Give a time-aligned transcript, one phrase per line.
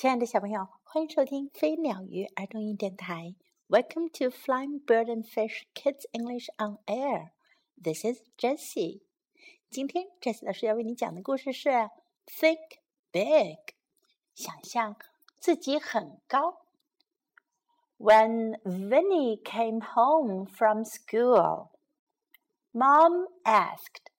[0.00, 3.34] 亲爱的小朋友，欢迎收听飞鸟鱼儿童英语电台。
[3.68, 7.30] Welcome to Flying Bird and Fish Kids English on Air.
[7.82, 9.00] This is Jessie.
[9.70, 11.70] 今天 Jessie 老师要为你讲的故事是
[12.26, 12.78] Think
[13.10, 13.74] Big，
[14.34, 14.96] 想象
[15.38, 16.66] 自己很高。
[17.98, 21.70] When Vinny came home from school,
[22.72, 24.12] Mom asked.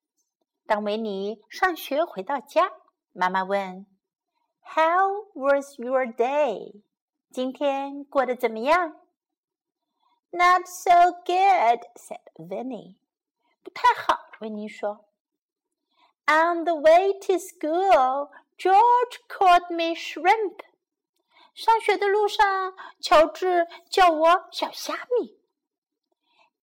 [0.65, 2.71] 当维尼上学回到家，
[3.13, 3.85] 妈妈问。
[4.62, 6.82] how was your day?
[7.30, 8.96] 今天过得怎么样
[10.30, 12.96] ？Not so good," said Vinny.
[13.62, 15.04] 不太好，维尼说。
[16.26, 20.60] On the way to school, George called me shrimp.
[21.54, 25.38] 上学的路上，乔治叫我小虾米。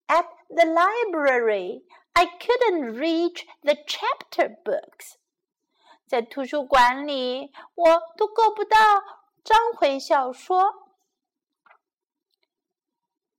[0.08, 5.19] At the library, I couldn't reach the chapter books.
[6.09, 8.77] 在图书馆里，我都够不到
[9.43, 10.73] 章回小说。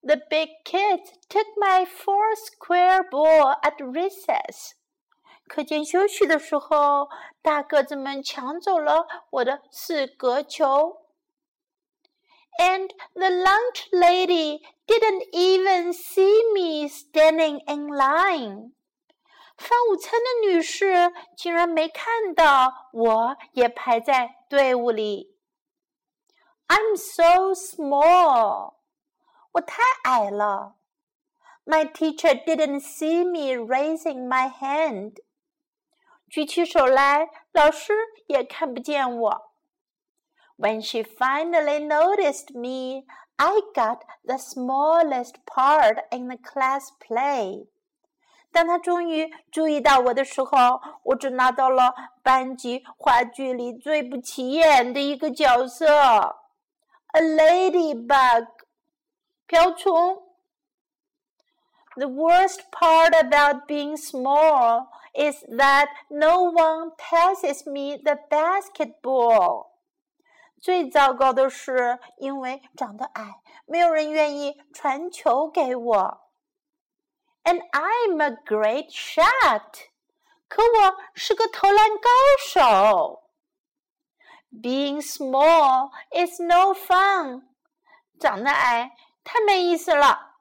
[0.01, 4.71] The big kids took my four square ball at recess。
[5.47, 7.09] 课间休息的时候，
[7.41, 11.01] 大个子们抢走了我的四格球。
[12.57, 18.73] And the lunch lady didn't even see me standing in line.
[19.59, 25.35] 发午餐的女士竟然没看到，我也排在队伍里。
[26.67, 28.75] I'm so small，
[29.53, 30.75] 我太矮了。
[31.63, 35.15] My teacher didn't see me raising my hand，
[36.29, 37.93] 举起手来，老师
[38.27, 39.51] 也看不见我。
[40.57, 43.05] When she finally noticed me,
[43.37, 47.67] I got the smallest part in the class play.
[48.51, 55.87] 当他终于注意到我的时候，我只拿到了班级话剧里最不起眼的一个角色，
[57.11, 58.47] a ladybug，
[59.45, 60.23] 瓢虫。
[61.97, 69.67] The worst part about being small is that no one passes me the basketball。
[70.61, 76.21] 最糟糕的是，因为长得矮，没有人愿意传球给我。
[77.43, 79.89] and I'm a great shot.
[80.47, 82.09] 可我是个投篮高
[82.47, 83.23] 手。
[84.51, 87.43] Being small is no fun.
[88.19, 90.37] 长得矮太没意思了。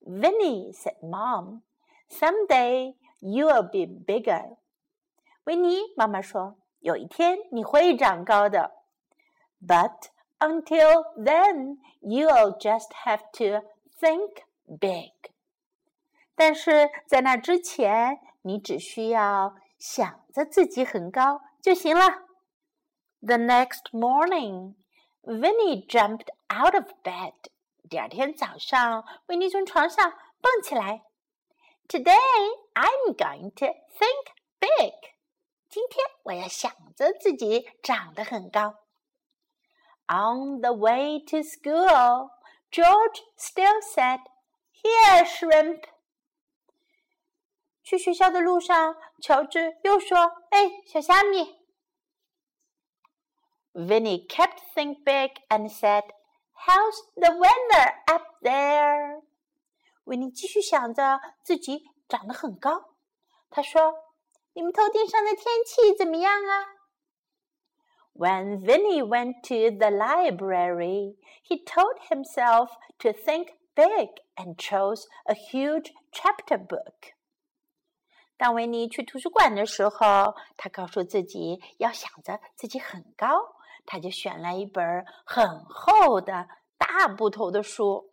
[0.00, 1.62] Vinny said, "Mom,
[2.08, 4.56] someday you'll be bigger."
[5.44, 8.72] 维尼妈妈说，有一天你会长高的。
[9.60, 10.08] But
[10.38, 13.66] until then, you'll just have to
[14.00, 15.12] think big.
[16.39, 22.05] 但是在那之前，你只需要想着自己很高就行了。
[23.19, 24.75] The next morning,
[25.21, 27.33] Vinny jumped out of bed.
[27.89, 31.01] 第二天早上，维尼从床上蹦起来。
[31.89, 32.15] Today,
[32.73, 34.93] I'm going to think big.
[35.67, 38.75] 今天我要想着自己长得很高。
[40.07, 42.29] On the way to school,
[42.71, 44.21] George still said,
[44.81, 45.81] "Here, shrimp."
[47.88, 51.60] 去学校的路上，乔治又说：“哎，小虾米。”
[53.74, 56.04] Vinny kept think big and said,
[56.66, 59.22] "How's the weather up there?"
[60.04, 62.94] 维尼继续想着自己长得很高，
[63.50, 66.66] 他说：“你们头顶上的天气怎么样啊？”
[68.16, 75.34] When Vinny went to the library, he told himself to think big and chose a
[75.34, 77.14] huge chapter book.
[78.38, 83.28] 当维尼去图书馆的时候，他告诉自己要想着自己很高，
[83.86, 88.10] 他就选了一本很厚的大部头的书。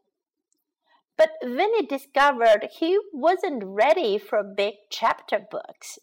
[1.17, 5.97] But Vinny discovered he wasn't ready for big chapter books。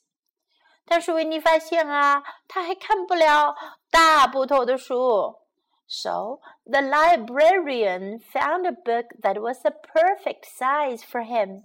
[0.84, 3.54] 但是维尼发现啊，他还看不了
[3.90, 5.36] 大部头的书。
[5.86, 11.64] So the librarian found a book that was a perfect size for him.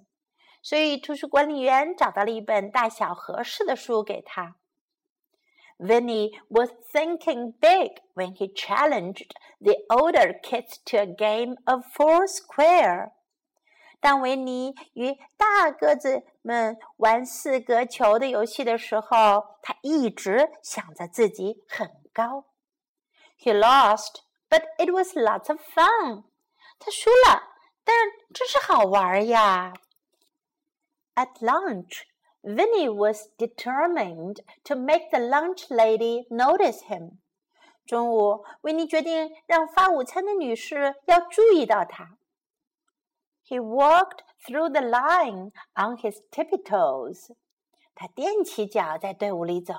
[0.68, 4.56] 所以，图书管理员找到了一本大小合适的书给他。
[5.78, 13.12] Vinny was thinking big when he challenged the older kids to a game of foursquare。
[14.00, 22.46] 当维尼与大个子们玩四格球的游戏的时候，他一直想着自己很高。
[23.40, 26.24] He lost, but it was lots of fun。
[26.80, 27.44] 他输了，
[27.84, 27.96] 但
[28.34, 29.74] 真是好玩呀。
[31.18, 32.06] At lunch,
[32.42, 37.20] Vinny was determined to make the lunch lady notice him.
[37.86, 42.18] 中午，维尼决定让发午餐的女士要注意到他。
[43.46, 47.36] He walked through the line on his tippy toes.
[47.94, 49.74] 他踮起脚在队伍里走。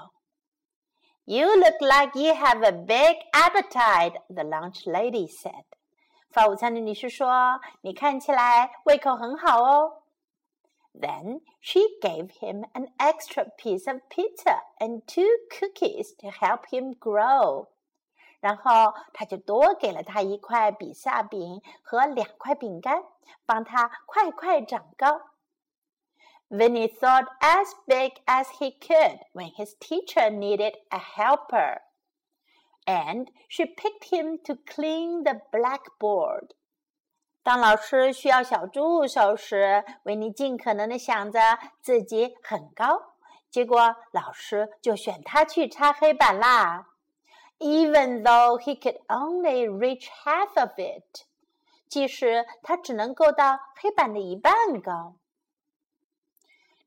[1.25, 5.65] You look like you have a big appetite, the lunch lady said.
[6.31, 9.98] 发午餐的女士说：“你看起来胃口很好哦。””
[10.99, 16.95] Then she gave him an extra piece of pizza and two cookies to help him
[16.99, 17.69] grow.
[18.41, 23.03] 然后他就多给了他一块比萨饼和两块饼干，
[23.47, 25.21] 帮他快快长高。
[26.51, 31.81] Vinny thought as big as he could when his teacher needed a helper,
[32.85, 36.55] and she picked him to clean the blackboard.
[37.49, 43.17] 当老师需要小助手时，维尼尽可能的想着自己很高，
[43.51, 46.87] 结果老师就选他去擦黑板啦。
[47.59, 51.27] even though he could only reach half of it，
[51.89, 55.17] 即使他只能够到黑板的一半高。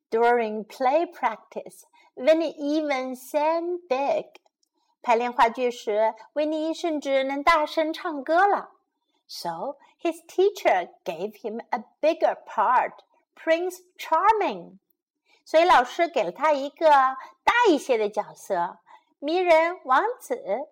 [0.09, 1.83] During play practice,
[2.15, 4.41] Vinny even sang big。
[5.01, 8.71] 排练话剧时，维尼甚至能大声唱歌了。
[9.27, 12.93] So his teacher gave him a bigger part,
[13.35, 14.79] Prince Charming。
[15.45, 18.79] 所以老师给了他一个大一些的角色。
[19.19, 20.67] 迷人王子。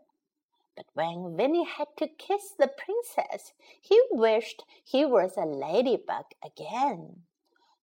[0.76, 7.24] But when Vinny had to kiss the princess, he wished he was a ladybug again.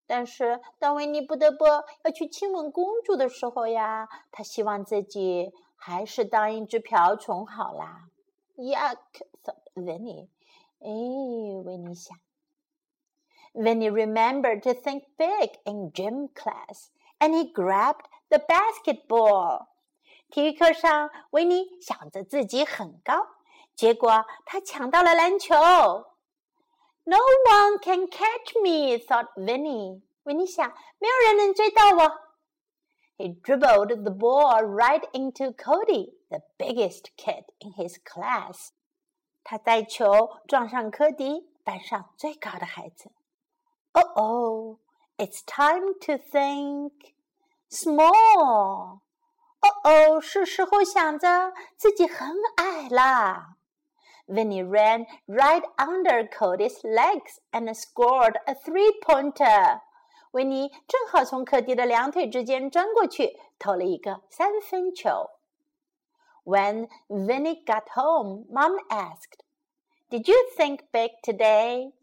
[0.05, 1.83] 但是当维尼不得不要
[2.13, 8.09] 去亲吻公主的时候呀，他希望自己还是当一只瓢虫好啦。
[8.55, 8.99] Yuck!
[9.43, 10.27] thought Vinny.
[10.79, 10.89] 哎，
[11.65, 12.17] 维尼想。
[13.53, 16.89] Vinny remembered to think big in gym class,
[17.19, 19.67] and he grabbed the basketball.
[20.29, 23.27] 体育课上，维尼想着自己很高，
[23.75, 25.53] 结果他抢到了篮球。
[27.05, 30.01] No one can catch me, thought Vinny.
[30.23, 30.67] 维尼想，
[30.97, 32.19] 没有人能追到我。
[33.17, 38.69] He dribbled the ball right into Cody, the biggest kid in his class.
[39.47, 43.11] 他带球撞上科迪，班上最高的孩子。
[43.93, 44.77] Oh oh,
[45.17, 47.13] it's time to think
[47.69, 48.99] small.
[49.59, 53.55] 哦哦，是时候想着自己很矮啦。
[54.27, 59.81] Vinny ran right under Cody's legs and scored a three-pointer.
[60.31, 65.29] 维尼正好从科迪的两腿之间钻过去，投了一个三分球。
[66.47, 69.39] When Vinny got home, Mom asked,
[70.09, 71.93] "Did you think big today?"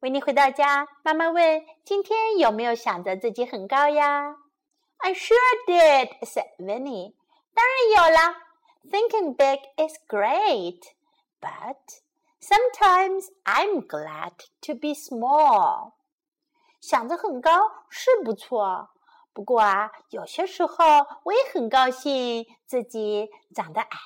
[0.00, 4.36] 维尼回到家，妈妈问：“今天有没有想着自己很高呀？”
[4.98, 5.36] I sure
[5.66, 7.14] did," said Vinny.
[7.54, 8.42] 当然有啦。
[8.88, 10.80] Thinking big is great,
[11.40, 12.00] but
[12.40, 14.32] sometimes I'm glad
[14.62, 15.92] to be small.
[16.80, 17.50] 想着很高
[17.88, 18.90] 是不错，
[19.33, 20.85] 不过啊，有些时候
[21.23, 23.97] 我也很高兴自己长得矮。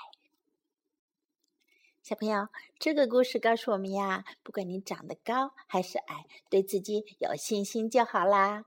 [2.04, 8.66] 小朋友，这个故事告诉我们呀，不管你长得高还是矮，对自己有信心就好啦。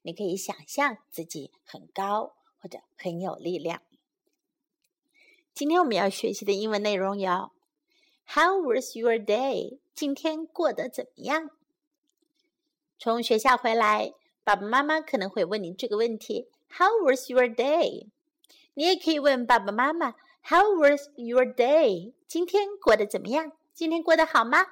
[0.00, 3.82] 你可以想象自己很高或者很有力量。
[5.52, 7.50] 今天我们要学习的英文内容有
[8.26, 9.78] ：How was your day？
[9.94, 11.50] 今天过得怎么样？
[12.98, 14.14] 从学校回来，
[14.47, 18.07] 爸爸妈妈可能会问你这个问题：How was your day？
[18.73, 22.13] 你也可以问爸爸妈妈：How was your day？
[22.27, 23.53] 今天过得怎么样？
[23.73, 24.65] 今天过得好吗？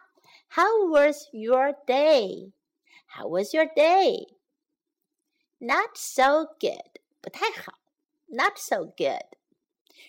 [0.50, 7.80] How was your day？How was your day？Not so good，不太好。
[8.28, 9.38] Not so good。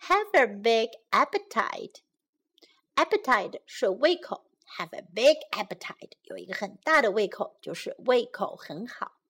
[0.01, 2.01] Have a big appetite.
[2.95, 4.51] Appetite 是胃口。
[4.79, 9.21] Have a big appetite 有一个很大的胃口，就是胃口很好。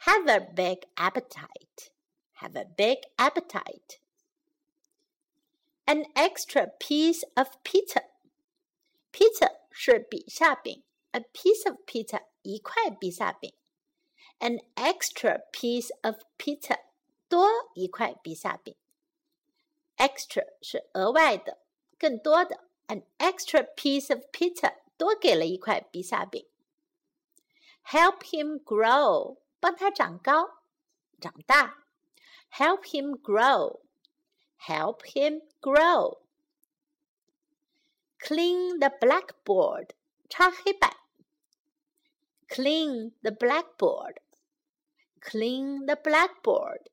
[0.00, 1.90] Have a big appetite.
[2.36, 3.98] Have a big appetite.
[5.86, 8.04] An extra piece of pizza.
[9.12, 13.54] Pizza 是比萨饼，a piece of pizza 一块比萨饼。
[14.38, 16.80] An extra piece of pizza
[17.28, 18.76] 多一块比萨饼。
[19.98, 21.58] Extra 是额外的，
[21.98, 22.64] 更多的。
[22.86, 26.46] An extra piece of pizza 多给了一块比萨饼。
[27.86, 30.62] Help him grow 帮他长高，
[31.20, 31.84] 长大。
[32.52, 33.80] Help him grow.
[34.58, 36.18] Help him grow.
[38.18, 39.90] Clean the blackboard.
[40.28, 40.96] 擦黑板。
[42.48, 44.18] Clean the blackboard.
[45.20, 46.90] Clean the blackboard.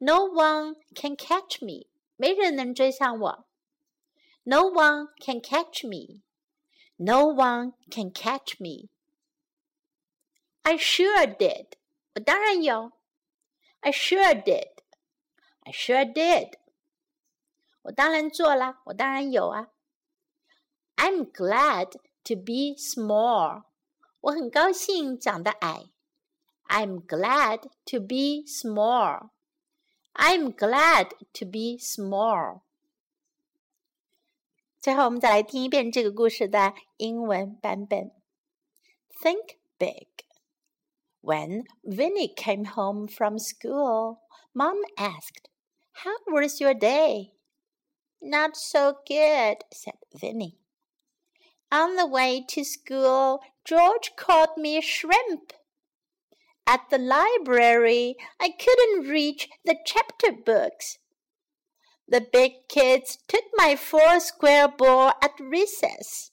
[0.00, 1.86] No one can catch me.
[2.16, 3.46] 没人能追上我。
[4.44, 6.22] No one can catch me.
[6.96, 8.88] No one can catch me.
[10.62, 11.72] I sure did.
[12.14, 12.92] 我当然有。
[13.80, 14.72] I sure did.
[15.60, 16.54] I sure did.
[17.82, 19.68] 我当然做了，我当然有啊。
[20.96, 21.92] I'm glad
[22.24, 23.64] to be small.
[24.20, 25.90] 我很高兴长得矮。
[26.68, 29.30] I'm glad to be small.
[30.14, 32.62] I'm glad to be small.
[34.80, 38.12] 最后，我们再来听一遍这个故事的英文版本。
[39.22, 40.06] Think big.
[41.20, 44.20] When Vinny came home from school,
[44.52, 45.48] Mom asked,
[46.04, 47.32] How was your day?
[48.20, 50.58] Not so good, said Vinny.
[51.70, 55.52] On the way to school, George called me shrimp.
[56.67, 60.99] At the library, I couldn't reach the chapter books.
[62.07, 66.31] The big kids took my four square ball at recess.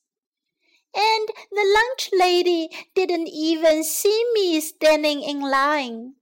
[0.95, 6.15] And the lunch lady didn't even see me standing in line.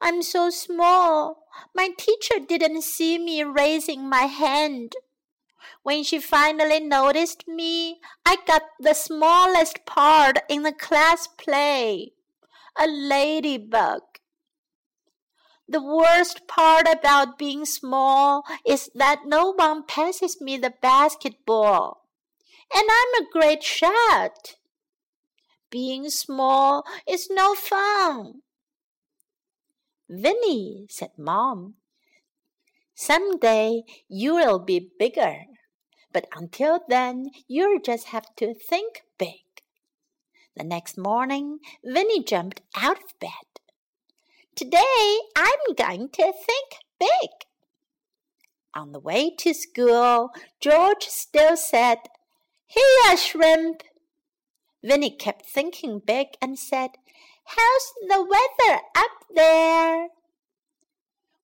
[0.00, 1.44] I'm so small.
[1.74, 4.94] My teacher didn't see me raising my hand.
[5.82, 12.15] When she finally noticed me, I got the smallest part in the class play
[12.78, 14.02] a ladybug.
[15.68, 22.06] The worst part about being small is that no one passes me the basketball.
[22.72, 24.56] And I'm a great shot.
[25.70, 28.42] Being small is no fun.
[30.08, 31.74] Vinny, said Mom,
[32.94, 35.46] someday you will be bigger.
[36.12, 39.02] But until then, you'll just have to think.
[40.56, 43.30] The next morning, Vinny jumped out of bed.
[44.54, 47.30] Today I'm going to think big.
[48.74, 51.98] On the way to school, George still said,
[52.66, 53.82] Here, shrimp.
[54.82, 56.92] Vinny kept thinking big and said,
[57.44, 60.08] How's the weather up there?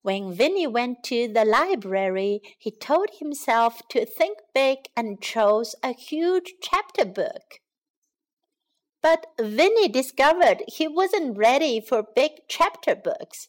[0.00, 5.92] When Vinny went to the library, he told himself to think big and chose a
[5.92, 7.61] huge chapter book.
[9.02, 13.48] But Vinny discovered he wasn't ready for big chapter books.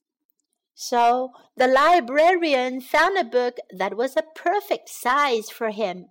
[0.73, 6.07] So the librarian found a book that was a perfect size for him.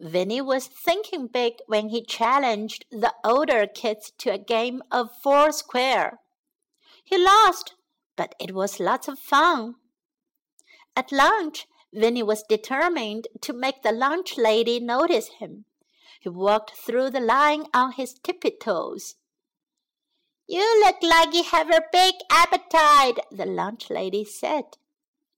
[0.00, 5.52] Vinny was thinking big when he challenged the older kids to a game of four
[5.52, 6.18] square.
[7.04, 7.74] He lost,
[8.16, 9.76] but it was lots of fun.
[10.96, 15.64] At lunch, Vinny was determined to make the lunch lady notice him.
[16.26, 19.14] He walked through the line on his tippy toes.
[20.48, 24.64] You look like you have a big appetite, the lunch lady said.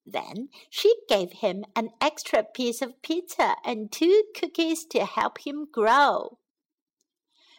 [0.07, 5.67] Then she gave him an extra piece of pizza and two cookies to help him
[5.71, 6.39] grow.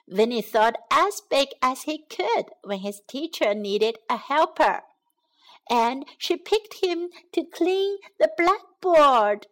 [0.08, 4.82] Vinny thought as big as he could when his teacher needed a helper,
[5.70, 9.46] and she picked him to clean the blackboard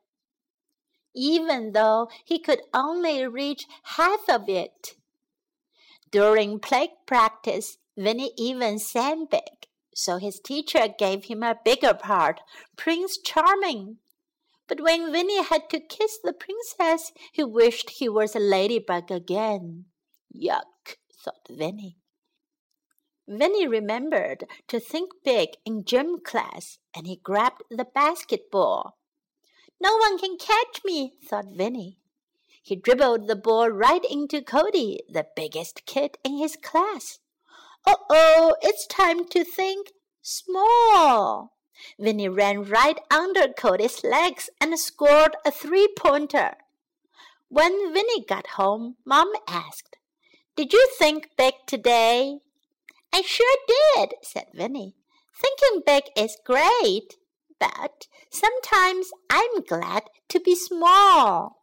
[1.15, 4.95] even though he could only reach half of it.
[6.11, 12.39] During play practice, Vinny even sang big, so his teacher gave him a bigger part,
[12.75, 13.97] Prince Charming.
[14.67, 19.85] But when Vinny had to kiss the princess, he wished he was a ladybug again.
[20.35, 21.97] Yuck, thought Vinny.
[23.27, 28.97] Vinny remembered to think big in gym class, and he grabbed the basketball.
[29.79, 31.99] No one can catch me, thought Vinny.
[32.61, 37.19] He dribbled the ball right into Cody, the biggest kid in his class.
[37.85, 39.91] Oh oh, it's time to think
[40.21, 41.53] small.
[41.99, 46.55] Vinny ran right under Cody's legs and scored a three pointer.
[47.49, 49.95] When Vinny got home, Mom asked,
[50.55, 52.39] Did you think big today?
[53.13, 53.55] I sure
[53.95, 54.95] did, said Vinny.
[55.33, 57.15] Thinking big is great,
[57.58, 61.56] but sometimes I'm glad to be small.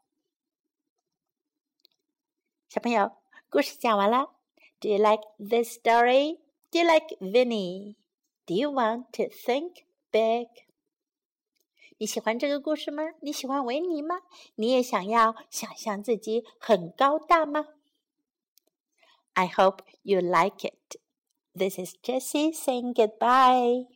[2.70, 3.12] 小朋友，
[3.50, 4.36] 故事讲完了。
[4.80, 6.40] Do you like this story?
[6.72, 7.96] Do you like Vinny?
[8.46, 10.48] Do you want to think big?
[11.98, 13.04] 你喜欢这个故事吗？
[13.22, 14.22] 你喜欢维尼吗？
[14.56, 17.66] 你也想要想象自己很高大吗？
[19.34, 20.98] I hope you like it.
[21.54, 23.88] This is Jessie saying goodbye.